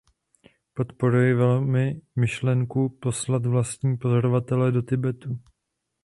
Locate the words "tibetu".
4.81-5.39